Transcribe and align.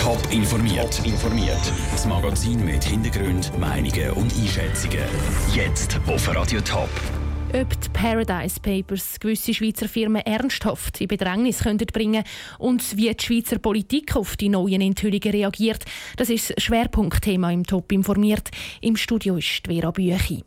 Top 0.00 0.18
informiert. 0.32 0.98
informiert. 1.04 1.60
Das 1.92 2.06
Magazin 2.06 2.64
mit 2.64 2.82
Hintergrund, 2.82 3.52
Meinungen 3.58 4.10
und 4.12 4.32
Einschätzungen. 4.34 5.04
Jetzt 5.54 6.00
auf 6.06 6.34
Radio 6.34 6.58
Top. 6.62 6.88
Ob 7.52 7.80
die 7.80 7.88
Paradise 7.90 8.58
Papers 8.60 9.20
gewisse 9.20 9.52
Schweizer 9.52 9.90
Firmen 9.90 10.22
ernsthaft 10.22 11.02
in 11.02 11.08
Bedrängnis 11.08 11.64
könnten 11.64 11.86
bringen 11.92 12.24
und 12.58 12.96
wie 12.96 13.14
die 13.14 13.22
Schweizer 13.22 13.58
Politik 13.58 14.16
auf 14.16 14.38
die 14.38 14.48
neuen 14.48 14.80
Enthüllungen 14.80 15.32
reagiert, 15.32 15.84
das 16.16 16.30
ist 16.30 16.54
das 16.56 16.64
Schwerpunktthema 16.64 17.52
im 17.52 17.64
Top 17.64 17.92
informiert. 17.92 18.48
Im 18.80 18.96
Studio 18.96 19.36
ist 19.36 19.66
Vera 19.66 19.90
Büchi. 19.90 20.44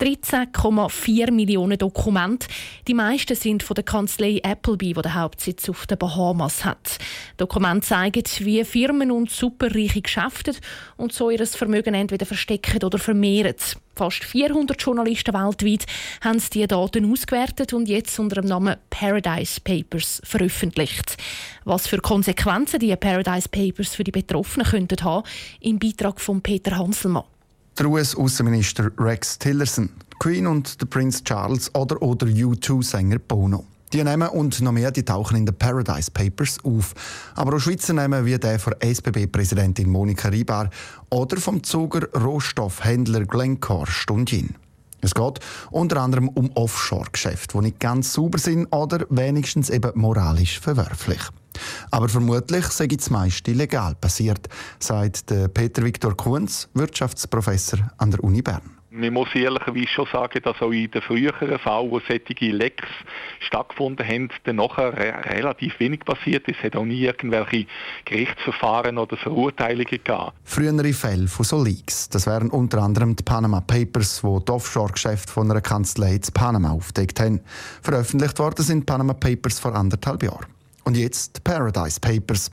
13,4 0.00 1.30
Millionen 1.30 1.78
Dokumente. 1.78 2.48
Die 2.86 2.94
meisten 2.94 3.34
sind 3.34 3.62
von 3.62 3.74
der 3.74 3.84
Kanzlei 3.84 4.40
Appleby, 4.42 4.92
die 4.92 5.02
den 5.02 5.14
Hauptsitz 5.14 5.68
auf 5.68 5.86
den 5.86 5.98
Bahamas 5.98 6.64
hat. 6.64 6.98
Dokumente 7.36 7.86
zeigen, 7.86 8.24
wie 8.40 8.64
Firmen 8.64 9.10
und 9.10 9.30
Superreiche 9.30 10.02
geschäften 10.02 10.56
und 10.96 11.12
so 11.12 11.30
ihr 11.30 11.46
Vermögen 11.46 11.94
entweder 11.94 12.26
verstecken 12.26 12.82
oder 12.82 12.98
vermehren. 12.98 13.54
Fast 13.96 14.24
400 14.24 14.80
Journalisten 14.80 15.32
weltweit 15.32 15.86
haben 16.20 16.42
diese 16.52 16.66
Daten 16.66 17.10
ausgewertet 17.10 17.72
und 17.72 17.88
jetzt 17.88 18.18
unter 18.18 18.42
dem 18.42 18.48
Namen 18.48 18.76
Paradise 18.90 19.58
Papers 19.62 20.20
veröffentlicht. 20.22 21.16
Was 21.64 21.86
für 21.86 21.98
Konsequenzen 21.98 22.78
die 22.78 22.94
Paradise 22.94 23.48
Papers 23.48 23.94
für 23.94 24.04
die 24.04 24.12
Betroffenen 24.12 24.66
könnten 24.66 25.02
haben, 25.02 25.26
im 25.60 25.78
Beitrag 25.78 26.20
von 26.20 26.42
Peter 26.42 26.76
Hanselmann. 26.76 27.24
Der 27.78 27.90
US-Außenminister 27.90 28.90
Rex 28.98 29.38
Tillerson, 29.38 29.90
Queen 30.18 30.46
und 30.46 30.80
der 30.80 30.86
Prince 30.86 31.22
Charles 31.22 31.74
oder, 31.74 32.00
oder 32.00 32.26
U2-Sänger 32.26 33.18
Bono. 33.18 33.66
Die 33.92 34.02
Namen 34.02 34.30
und 34.30 34.62
noch 34.62 34.72
mehr 34.72 34.90
die 34.90 35.02
tauchen 35.02 35.36
in 35.36 35.44
den 35.44 35.54
Paradise 35.54 36.10
Papers 36.10 36.56
auf. 36.64 36.94
Aber 37.34 37.54
auch 37.54 37.60
Schweizer 37.60 37.92
Namen 37.92 38.24
wie 38.24 38.38
der 38.38 38.58
von 38.58 38.74
SBB-Präsidentin 38.80 39.90
Monika 39.90 40.28
Ribar 40.28 40.70
oder 41.10 41.36
vom 41.36 41.62
Zuger 41.62 42.08
Rohstoffhändler 42.18 43.26
Glencore 43.26 43.86
Stundin. 43.86 44.54
Es 45.02 45.14
geht 45.14 45.40
unter 45.70 46.00
anderem 46.00 46.30
um 46.30 46.50
Offshore-Geschäfte, 46.54 47.58
die 47.58 47.64
nicht 47.64 47.80
ganz 47.80 48.14
sauber 48.14 48.38
sind 48.38 48.66
oder 48.72 49.04
wenigstens 49.10 49.68
eben 49.68 49.92
moralisch 49.94 50.60
verwerflich. 50.60 51.20
Aber 51.90 52.08
vermutlich 52.08 52.64
sei 52.66 52.86
das 52.86 53.10
meiste 53.10 53.52
legal 53.52 53.94
passiert, 53.94 54.48
sagt 54.78 55.26
Peter 55.54 55.84
Viktor 55.84 56.16
Kunz, 56.16 56.68
Wirtschaftsprofessor 56.74 57.78
an 57.98 58.10
der 58.10 58.22
Uni 58.22 58.42
Bern. 58.42 58.76
Man 58.88 59.12
muss 59.12 59.28
ehrlicherweise 59.34 59.88
schon 59.88 60.08
sagen, 60.10 60.40
dass 60.42 60.62
auch 60.62 60.70
in 60.70 60.90
den 60.90 61.02
früheren 61.02 61.58
Fällen, 61.58 61.90
wo 61.90 62.00
solche 62.00 62.50
Lecks 62.50 62.88
stattgefunden 63.40 64.06
haben, 64.08 64.30
dann 64.44 64.56
nachher 64.56 64.96
re 64.96 65.12
relativ 65.34 65.78
wenig 65.80 66.00
passiert 66.00 66.48
ist. 66.48 66.56
Es 66.60 66.64
hat 66.64 66.76
auch 66.76 66.84
nie 66.86 67.02
irgendwelche 67.02 67.66
Gerichtsverfahren 68.06 68.96
oder 68.96 69.18
Verurteilungen 69.18 69.84
gegeben. 69.84 70.30
Frühere 70.44 70.94
Fälle 70.94 71.28
von 71.28 71.44
so 71.44 71.62
Leaks, 71.62 72.08
das 72.08 72.26
wären 72.26 72.48
unter 72.48 72.78
anderem 72.82 73.14
die 73.14 73.22
Panama 73.22 73.60
Papers, 73.60 74.24
wo 74.24 74.40
die 74.40 74.50
Offshore-Geschäfte 74.50 75.30
von 75.30 75.50
einer 75.50 75.60
Kanzlei 75.60 76.14
in 76.14 76.22
Panama 76.32 76.70
aufdeckt 76.70 77.20
haben. 77.20 77.40
Veröffentlicht 77.82 78.38
worden 78.38 78.64
sind 78.64 78.86
Panama 78.86 79.12
Papers 79.12 79.60
vor 79.60 79.74
anderthalb 79.74 80.22
Jahren. 80.22 80.46
Und 80.86 80.96
jetzt 80.96 81.42
Paradise 81.42 81.98
Papers. 82.00 82.48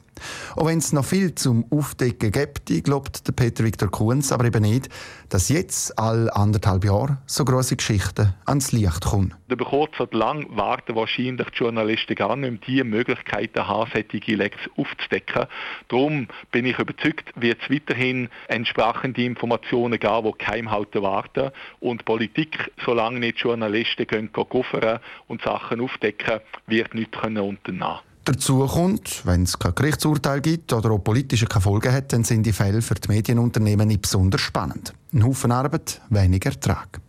Auch 0.56 0.68
wenn 0.68 0.78
es 0.78 0.94
noch 0.94 1.06
viel 1.06 1.36
zum 1.36 1.66
Aufdecken 1.72 2.32
gibt, 2.32 2.84
glaubt 2.84 3.28
der 3.28 3.34
Peter 3.34 3.64
Viktor 3.64 3.90
Kunz 3.90 4.32
aber 4.32 4.46
eben 4.46 4.64
nicht, 4.64 4.90
dass 5.30 5.50
jetzt 5.50 5.98
alle 5.98 6.34
anderthalb 6.36 6.86
Jahre 6.86 7.18
so 7.26 7.44
große 7.44 7.76
Geschichten 7.76 8.34
ans 8.46 8.72
Licht 8.72 9.06
kommen. 9.06 9.34
Über 9.48 9.66
kurz 9.66 10.00
oder 10.00 10.18
lang 10.18 10.46
warten 10.56 10.96
wahrscheinlich 10.96 11.48
die 11.50 11.58
Journalisten 11.58 12.16
gar 12.16 12.36
nicht 12.36 12.52
mehr 12.52 12.60
die 12.68 12.84
Möglichkeiten 12.84 13.68
haben, 13.68 13.90
solche 13.94 14.36
Lecks 14.36 14.60
aufzudecken. 14.78 15.48
Darum 15.90 16.28
bin 16.52 16.66
ich 16.66 16.80
überzeugt, 16.80 17.32
wird 17.36 17.60
es 17.64 17.70
weiterhin 17.70 18.30
entsprechende 18.48 19.24
Informationen 19.24 20.00
geben, 20.00 20.32
die 20.32 20.46
geheim 20.46 20.72
halten 20.72 21.02
warten. 21.02 21.52
Und 21.80 22.06
Politik, 22.06 22.72
solange 22.86 23.20
nicht 23.20 23.40
Journalisten 23.40 24.08
gehen, 24.08 24.32
gehen 24.34 25.00
und 25.28 25.42
Sachen 25.42 25.82
aufdecken, 25.82 26.40
wird 26.68 26.94
nichts 26.94 27.18
unternehmen 27.18 27.58
können. 27.64 28.00
Dazu 28.26 28.66
kommt, 28.68 29.26
wenn 29.26 29.44
es 29.44 29.60
kein 29.60 29.76
Gerichtsurteil 30.04 30.42
gibt 30.42 30.74
oder 30.74 30.92
auch 30.92 31.00
politische 31.00 31.48
Folgen 31.48 31.94
hat, 31.94 32.12
dann 32.12 32.24
sind 32.26 32.46
die 32.46 32.52
Fälle 32.52 32.82
für 32.82 32.96
die 32.96 33.08
Medienunternehmen 33.08 33.88
nicht 33.88 34.02
besonders 34.02 34.42
spannend. 34.42 34.94
Ein 35.14 35.24
Haufen 35.24 35.52
Arbeit, 35.52 36.02
weniger 36.10 36.52
Ertrag. 36.52 37.00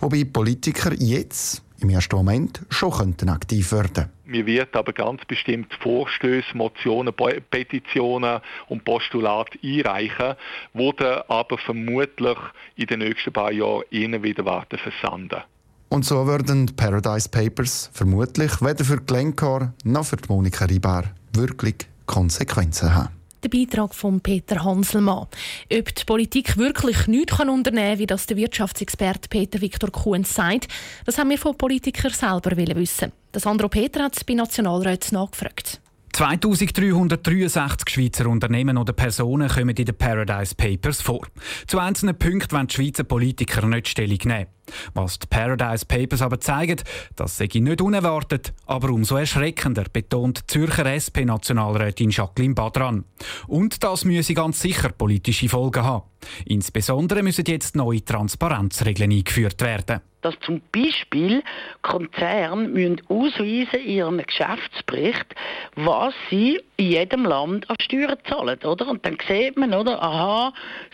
Wobei 0.00 0.24
Politiker 0.24 0.92
jetzt 0.98 1.62
im 1.78 1.90
ersten 1.90 2.16
Moment 2.16 2.60
schon 2.68 2.90
könnten 2.90 3.28
aktiv 3.28 3.70
werden 3.72 4.08
Wir 4.26 4.46
werden 4.46 4.70
aber 4.72 4.92
ganz 4.92 5.24
bestimmt 5.26 5.72
Vorstöße, 5.80 6.56
Motionen, 6.56 7.14
Petitionen 7.50 8.40
und 8.68 8.84
Postulate 8.84 9.58
einreichen, 9.62 10.34
die 10.74 10.92
dann 10.98 11.22
aber 11.28 11.56
vermutlich 11.56 12.38
in 12.74 12.86
den 12.86 12.98
nächsten 12.98 13.32
paar 13.32 13.52
Jahren 13.52 13.84
ihnen 13.90 14.22
wieder 14.22 14.44
warten 14.44 14.78
versanden. 14.78 15.42
Und 15.88 16.04
so 16.04 16.26
würden 16.26 16.74
Paradise 16.76 17.28
Papers 17.28 17.90
vermutlich 17.92 18.60
weder 18.60 18.84
für 18.84 19.00
Glencore 19.00 19.72
noch 19.84 20.04
für 20.04 20.18
Monika 20.28 20.64
Ribar 20.64 21.04
wirklich 21.32 21.89
Konsequenzen 22.10 22.92
haben. 22.92 23.08
Der 23.44 23.48
Beitrag 23.48 23.94
von 23.94 24.20
Peter 24.20 24.64
Hanselmann. 24.64 25.28
Ob 25.72 25.94
die 25.94 26.04
Politik 26.04 26.58
wirklich 26.58 27.06
nichts 27.06 27.38
unternehmen 27.38 27.92
kann, 27.92 27.98
wie 27.98 28.06
das 28.06 28.26
der 28.26 28.36
Wirtschaftsexperte 28.36 29.28
Peter 29.28 29.60
Viktor 29.60 29.90
Kuhn 29.90 30.24
sagt, 30.24 30.66
das 31.06 31.18
haben 31.18 31.30
wir 31.30 31.38
von 31.38 31.56
Politikern 31.56 32.12
selber 32.12 32.56
wissen. 32.56 33.12
Das 33.30 33.44
Sandro 33.44 33.68
Peter 33.68 34.02
hat 34.02 34.16
es 34.16 34.24
bei 34.24 34.34
Nationalräten 34.34 35.14
nachgefragt. 35.14 35.80
2363 36.12 37.88
Schweizer 37.88 38.26
Unternehmen 38.26 38.76
oder 38.76 38.92
Personen 38.92 39.48
kommen 39.48 39.76
in 39.76 39.84
den 39.84 39.96
Paradise 39.96 40.54
Papers 40.56 41.00
vor. 41.00 41.26
Zu 41.68 41.78
einzelnen 41.78 42.18
Punkten 42.18 42.50
wollen 42.50 42.66
die 42.66 42.74
Schweizer 42.74 43.04
Politiker 43.04 43.66
nicht 43.66 43.88
Stellung 43.88 44.18
nehmen. 44.24 44.46
Was 44.94 45.18
die 45.18 45.26
Paradise 45.26 45.84
Papers 45.86 46.22
aber 46.22 46.40
zeigen, 46.40 46.80
das 47.16 47.36
sei 47.36 47.48
nicht 47.52 47.80
unerwartet, 47.80 48.52
aber 48.66 48.90
umso 48.90 49.16
erschreckender, 49.16 49.84
betont 49.92 50.50
Zürcher 50.50 50.86
SP-Nationalrätin 50.86 52.10
Jacqueline 52.10 52.54
Badran. 52.54 53.04
Und 53.46 53.82
das 53.84 54.04
müsse 54.04 54.34
ganz 54.34 54.60
sicher 54.60 54.90
politische 54.90 55.48
Folgen 55.48 55.84
haben. 55.84 56.04
Insbesondere 56.44 57.22
müssen 57.22 57.44
jetzt 57.46 57.76
neue 57.76 58.04
Transparenzregeln 58.04 59.10
eingeführt 59.10 59.60
werden 59.62 60.00
dass 60.22 60.38
zum 60.40 60.60
Beispiel 60.72 61.42
Konzerne 61.82 62.68
müssen 62.68 63.00
ausweisen 63.08 63.80
in 63.80 63.88
ihrem 63.88 64.18
Geschäftsbericht, 64.18 65.34
was 65.76 66.14
sie 66.28 66.60
in 66.76 66.90
jedem 66.90 67.24
Land 67.24 67.68
an 67.70 67.76
Steuern 67.80 68.18
zahlen, 68.28 68.58
oder? 68.62 68.88
Und 68.88 69.04
dann 69.04 69.16
sieht 69.26 69.56
man, 69.56 69.72
oder? 69.72 70.02
Aha, 70.02 70.52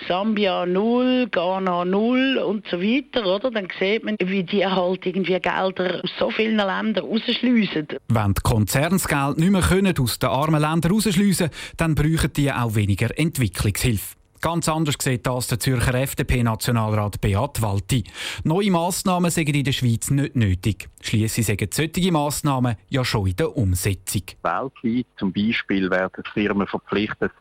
Sambia 0.08 0.66
0, 0.66 1.28
Ghana 1.30 1.84
0 1.84 2.38
und 2.38 2.66
so 2.68 2.80
weiter, 2.80 3.26
oder? 3.26 3.50
Dann 3.50 3.65
sieht 3.78 4.04
man, 4.04 4.16
wie 4.22 4.42
die 4.42 4.66
halt 4.66 5.06
irgendwie 5.06 5.38
Gelder 5.40 6.00
aus 6.02 6.10
so 6.18 6.30
vielen 6.30 6.56
Ländern 6.56 7.04
rausschliessen. 7.04 7.88
Wenn 8.08 8.34
die 8.34 8.42
Konzerne 8.42 8.90
das 8.90 9.08
Geld 9.08 9.38
nicht 9.38 9.50
mehr 9.50 9.62
können, 9.62 9.98
aus 9.98 10.18
den 10.18 10.30
armen 10.30 10.60
Ländern 10.60 10.92
rausschliessen 10.92 11.50
dann 11.76 11.94
brauchen 11.94 12.32
die 12.32 12.52
auch 12.52 12.74
weniger 12.74 13.16
Entwicklungshilfe. 13.18 14.16
Ganz 14.40 14.68
anders 14.68 14.96
sieht 15.00 15.26
das 15.26 15.48
der 15.48 15.58
Zürcher 15.58 15.94
FDP-Nationalrat 15.94 17.20
Beat 17.20 17.62
Walti. 17.62 18.04
Neue 18.44 18.70
Massnahmen 18.70 19.30
sind 19.30 19.48
in 19.48 19.64
der 19.64 19.72
Schweiz 19.72 20.10
nicht 20.10 20.36
nötig. 20.36 20.88
Schliesslich 21.00 21.46
sind 21.46 21.74
solche 21.74 22.12
Massnahmen 22.12 22.76
ja 22.88 23.04
schon 23.04 23.26
in 23.26 23.36
der 23.36 23.56
Umsetzung. 23.56 24.22
Weltweit 24.42 25.06
zum 25.18 25.32
Beispiel 25.32 25.90
werden 25.90 26.22
Firmen 26.32 26.66
verpflichtet, 26.66 27.32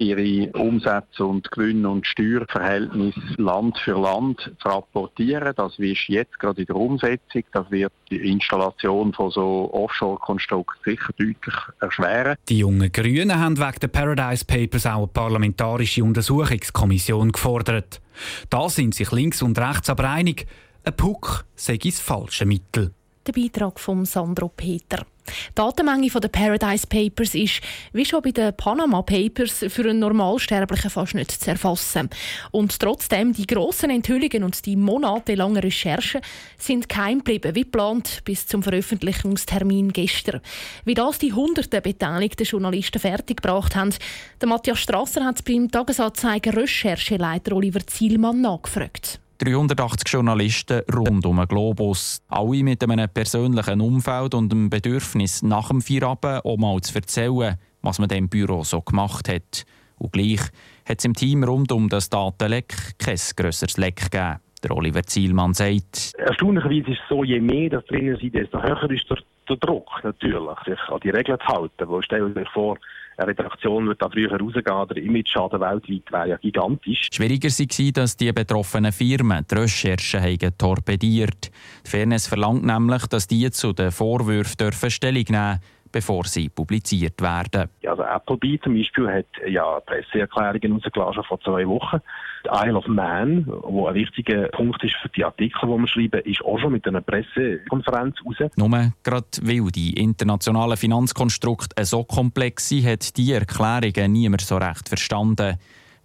ihre 0.00 0.50
Umsätze 0.52 1.24
und 1.24 1.50
Gewinne 1.50 1.88
und 1.88 2.06
Steuerverhältnisse 2.06 3.20
Land 3.36 3.78
für 3.78 4.00
Land 4.00 4.40
zu 4.60 4.68
rapportieren. 4.68 5.52
Das 5.54 5.78
ist 5.78 6.08
jetzt 6.08 6.38
gerade 6.38 6.62
in 6.62 6.66
der 6.66 6.76
Umsetzung. 6.76 7.42
Das 7.52 7.70
wird 7.70 7.92
die 8.10 8.30
Installation 8.32 9.12
von 9.12 9.30
so 9.30 9.70
Offshore-Konstrukten 9.72 10.80
sicher 10.84 11.12
deutlich 11.18 11.54
erschweren. 11.80 12.36
Die 12.48 12.58
jungen 12.58 12.90
Grünen 12.90 13.38
haben 13.38 13.58
wegen 13.58 13.80
der 13.80 13.88
Paradise 13.88 14.44
Papers 14.44 14.86
auch 14.86 14.98
eine 14.98 15.06
parlamentarische 15.08 16.02
Untersuchungskommission 16.02 17.32
gefordert. 17.32 18.00
Da 18.48 18.68
sind 18.68 18.94
sich 18.94 19.12
links 19.12 19.42
und 19.42 19.58
rechts 19.58 19.90
aber 19.90 20.08
einig, 20.08 20.46
ein 20.82 20.96
Puck 20.96 21.44
sei 21.54 21.76
das 21.76 22.00
falsche 22.00 22.46
Mittel. 22.46 22.92
Der 23.26 23.32
Beitrag 23.32 23.78
von 23.78 24.06
Sandro 24.06 24.48
Peter. 24.48 25.04
Die 25.30 25.54
Datenmenge 25.54 26.08
der 26.08 26.28
Paradise 26.28 26.86
Papers 26.86 27.34
ist, 27.34 27.60
wie 27.92 28.04
schon 28.04 28.22
bei 28.22 28.30
den 28.30 28.56
Panama 28.56 29.02
Papers, 29.02 29.64
für 29.68 29.82
einen 29.82 30.00
Normalsterblichen 30.00 30.90
fast 30.90 31.14
nicht 31.14 31.30
zu 31.30 31.50
erfassen. 31.50 32.10
Und 32.50 32.78
trotzdem, 32.78 33.32
die 33.32 33.46
grossen 33.46 33.90
Enthüllungen 33.90 34.44
und 34.44 34.64
die 34.66 34.76
monatelangen 34.76 35.58
Recherchen 35.58 36.20
sind 36.58 36.88
geheim 36.88 37.18
geblieben, 37.18 37.54
wie 37.54 37.62
geplant, 37.62 38.20
bis 38.24 38.46
zum 38.46 38.62
Veröffentlichungstermin 38.62 39.92
gestern. 39.92 40.40
Wie 40.84 40.94
das 40.94 41.18
die 41.18 41.32
hunderten 41.32 41.82
beteiligten 41.82 42.46
Journalisten 42.46 42.98
fertiggebracht 42.98 43.76
haben, 43.76 43.94
der 44.40 44.48
Matthias 44.48 44.80
Strasser 44.80 45.24
hat 45.24 45.44
beim 45.44 45.70
Tagesanzeiger 45.70 46.56
Rechercheleiter 46.56 47.54
Oliver 47.54 47.86
Zielmann 47.86 48.40
nachgefragt. 48.40 49.20
380 49.42 50.12
Journalisten 50.12 50.82
rund 50.94 51.24
um 51.24 51.36
den 51.38 51.48
Globus. 51.48 52.22
Alle 52.28 52.62
mit 52.62 52.82
einem 52.82 53.08
persönlichen 53.08 53.80
Umfeld 53.80 54.34
und 54.34 54.52
dem 54.52 54.68
Bedürfnis, 54.68 55.42
nach 55.42 55.68
dem 55.68 55.80
Feierabend 55.80 56.44
auch 56.44 56.58
mal 56.58 56.78
zu 56.82 56.94
erzählen, 56.94 57.56
was 57.80 57.98
man 57.98 58.10
dem 58.10 58.28
Büro 58.28 58.64
so 58.64 58.82
gemacht 58.82 59.30
hat. 59.30 59.64
Und 59.96 60.12
gleich 60.12 60.42
hat 60.86 60.98
es 60.98 61.06
im 61.06 61.14
Team 61.14 61.42
rund 61.42 61.72
um 61.72 61.88
das 61.88 62.10
Datenleck 62.10 62.98
kein 62.98 63.18
grösseres 63.34 63.78
Leck 63.78 64.10
gegeben. 64.10 64.40
Der 64.62 64.76
Oliver 64.76 65.04
Zielmann 65.04 65.54
sagt. 65.54 66.12
Erstaunlicherweise 66.18 66.90
ist 66.90 67.00
es 67.02 67.08
so, 67.08 67.24
je 67.24 67.40
mehr 67.40 67.70
das 67.70 67.86
drin 67.86 68.14
sind, 68.20 68.34
desto 68.34 68.62
höher 68.62 68.90
ist 68.90 69.08
der, 69.08 69.16
der 69.48 69.56
Druck 69.56 69.88
natürlich, 70.04 70.58
sich 70.66 70.80
an 70.90 71.00
die 71.02 71.08
Regeln 71.08 71.38
zu 71.40 71.46
halten. 71.46 72.02
Stellen 72.02 72.34
Sie 72.34 72.40
sich 72.40 72.48
vor, 72.50 72.76
eine 73.20 73.28
Redaktion 73.28 73.86
würde 73.86 73.98
da 73.98 74.08
früher 74.08 74.30
rausgehen, 74.30 74.88
der 74.88 74.96
Image-Schaden 74.96 75.60
weltweit 75.60 76.12
wäre 76.12 76.28
ja 76.28 76.36
gigantisch. 76.36 77.08
Schwieriger 77.12 77.48
war, 77.48 77.92
dass 77.92 78.16
die 78.16 78.32
betroffenen 78.32 78.92
Firmen 78.92 79.44
die 79.50 79.54
Recherchen 79.54 80.22
haben 80.22 80.58
torpediert. 80.58 81.50
Die 81.84 81.90
Fairness 81.90 82.26
verlangt 82.26 82.64
nämlich, 82.64 83.06
dass 83.06 83.26
die 83.26 83.50
zu 83.50 83.72
den 83.72 83.90
Vorwürfen 83.90 84.56
dürfen 84.58 84.90
Stellung 84.90 85.24
nehmen 85.28 85.58
dürfen 85.58 85.80
bevor 85.92 86.24
sie 86.24 86.48
publiziert 86.48 87.20
werden. 87.20 87.68
Also 87.84 88.02
Appleby 88.02 88.60
zum 88.62 88.74
Beispiel 88.74 89.08
hat 89.08 89.26
ja 89.46 89.80
Presseerklärungen 89.80 90.74
rausgelassen 90.74 91.24
vor 91.24 91.40
zwei 91.40 91.66
Wochen. 91.66 92.00
Die 92.44 92.68
Isle 92.68 92.76
of 92.76 92.86
Man, 92.86 93.46
wo 93.46 93.86
ein 93.86 93.94
wichtiger 93.94 94.48
Punkt 94.48 94.82
ist 94.82 94.96
für 94.96 95.08
die 95.10 95.24
Artikel, 95.24 95.68
die 95.68 95.78
wir 95.78 95.88
schreiben, 95.88 96.20
ist 96.24 96.44
auch 96.44 96.58
schon 96.58 96.72
mit 96.72 96.86
einer 96.86 97.00
Pressekonferenz 97.00 98.16
raus. 98.24 98.50
Nur 98.56 98.92
gerade 99.02 99.26
weil 99.42 99.70
die 99.70 99.94
internationalen 99.94 100.76
Finanzkonstrukte 100.76 101.84
so 101.84 102.04
komplex 102.04 102.68
sind, 102.68 102.86
hat 102.86 103.16
die 103.16 103.32
Erklärungen 103.32 104.12
niemand 104.12 104.40
so 104.40 104.56
recht 104.56 104.88
verstanden 104.88 105.58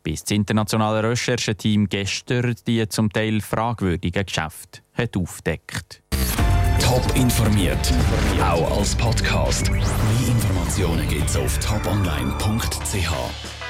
bis 0.05 0.23
das 0.23 0.31
internationale 0.31 1.09
Rechercheteam 1.09 1.89
gestern 1.89 2.55
die 2.67 2.87
zum 2.87 3.11
Teil 3.11 3.41
fragwürdigen 3.41 4.23
Geschäfte 4.23 4.81
hat 4.93 5.17
aufdeckt. 5.17 6.03
Top 6.79 7.03
informiert, 7.15 7.91
auch 8.39 8.77
als 8.77 8.95
Podcast. 8.95 9.71
Mehr 9.71 9.81
Informationen 10.27 11.09
gibt's 11.09 11.35
auf 11.35 11.57
toponline.ch. 11.57 13.64